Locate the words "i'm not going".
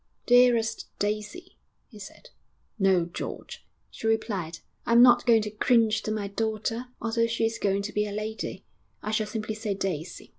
4.87-5.43